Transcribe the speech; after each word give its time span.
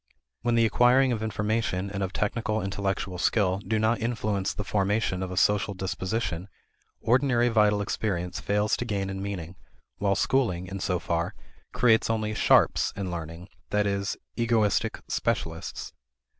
When 0.41 0.55
the 0.55 0.65
acquiring 0.65 1.11
of 1.11 1.21
information 1.21 1.91
and 1.91 2.01
of 2.01 2.11
technical 2.11 2.59
intellectual 2.59 3.19
skill 3.19 3.59
do 3.59 3.77
not 3.77 3.99
influence 4.01 4.51
the 4.51 4.63
formation 4.63 5.21
of 5.21 5.29
a 5.29 5.37
social 5.37 5.75
disposition, 5.75 6.49
ordinary 7.01 7.49
vital 7.49 7.83
experience 7.83 8.39
fails 8.41 8.75
to 8.77 8.85
gain 8.85 9.11
in 9.11 9.21
meaning, 9.21 9.57
while 9.99 10.15
schooling, 10.15 10.65
in 10.65 10.79
so 10.79 10.97
far, 10.97 11.35
creates 11.71 12.09
only 12.09 12.33
"sharps" 12.33 12.91
in 12.95 13.11
learning 13.11 13.47
that 13.69 13.85
is, 13.85 14.17
egoistic 14.35 15.01
specialists. 15.07 15.93